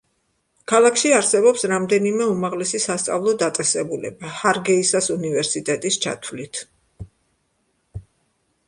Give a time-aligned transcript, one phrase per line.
[0.71, 6.65] ქალაქში არსებობს რამდენიმე უმაღლესი სასწავლო დაწესებულება, ჰარგეისას უნივერსიტეტის ჩათვლით.